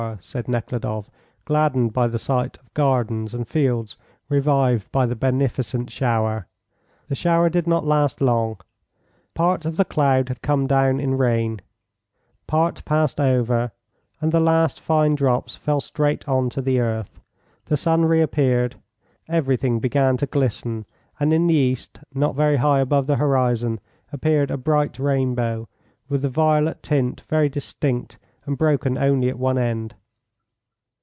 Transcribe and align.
said 0.19 0.47
Nekhludoff, 0.47 1.09
gladdened 1.45 1.93
by 1.93 2.07
the 2.07 2.17
sight 2.19 2.57
of 2.57 2.73
gardens 2.73 3.33
and 3.35 3.47
fields 3.47 3.97
revived 4.29 4.91
by 4.91 5.05
the 5.05 5.15
beneficent 5.15 5.89
shower. 5.91 6.47
The 7.07 7.13
shower 7.15 7.49
did 7.51 7.65
not 7.67 7.85
last 7.85 8.19
long. 8.19 8.57
Part 9.35 9.63
of 9.63 9.77
the 9.77 9.85
cloud 9.85 10.27
had 10.29 10.41
come 10.41 10.65
down 10.65 10.99
in 10.99 11.17
rain, 11.19 11.61
part 12.47 12.83
passed 12.83 13.19
over, 13.19 13.71
and 14.19 14.31
the 14.31 14.39
last 14.39 14.79
fine 14.81 15.13
drops 15.13 15.55
fell 15.55 15.79
straight 15.79 16.27
on 16.27 16.49
to 16.49 16.61
the 16.63 16.79
earth. 16.79 17.19
The 17.65 17.77
sun 17.77 18.05
reappeared, 18.05 18.75
everything 19.29 19.79
began 19.79 20.17
to 20.17 20.25
glisten, 20.25 20.85
and 21.19 21.31
in 21.31 21.45
the 21.45 21.53
east 21.55 21.99
not 22.13 22.35
very 22.35 22.57
high 22.57 22.79
above 22.79 23.05
the 23.05 23.17
horizon 23.17 23.79
appeared 24.11 24.49
a 24.49 24.57
bright 24.57 24.97
rainbow, 24.97 25.69
with 26.09 26.23
the 26.23 26.29
violet 26.29 26.81
tint 26.81 27.21
very 27.29 27.49
distinct 27.49 28.17
and 28.47 28.57
broken 28.57 28.97
only 28.97 29.29
at 29.29 29.37
one 29.37 29.59
end. 29.59 29.93